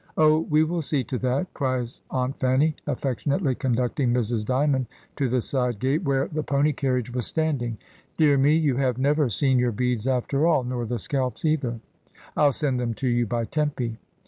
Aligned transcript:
"Oh! 0.17 0.39
we 0.39 0.63
will 0.63 0.81
see 0.81 1.03
to 1.03 1.19
that," 1.19 1.53
cries 1.53 2.01
Aunt 2.09 2.35
Fanny, 2.39 2.75
affectionately 2.87 3.53
conducting 3.53 4.11
Mrs. 4.11 4.43
D)rmond 4.43 4.87
to 5.17 5.29
the 5.29 5.41
side 5.41 5.77
gate 5.77 6.01
where 6.03 6.27
the 6.27 6.41
pony 6.41 6.73
carriage 6.73 7.13
was 7.13 7.27
standing. 7.27 7.77
"Dear 8.17 8.35
me, 8.39 8.55
you 8.55 8.77
have 8.77 8.97
never 8.97 9.29
seen 9.29 9.59
your 9.59 9.71
beads 9.71 10.07
after 10.07 10.47
all, 10.47 10.63
nor 10.63 10.87
the 10.87 10.97
scalps 10.97 11.45
either. 11.45 11.79
Fll 12.35 12.51
send 12.51 12.79
them 12.79 12.95
to 12.95 13.07
you 13.07 13.27
by 13.27 13.45
Tempy." 13.45 13.99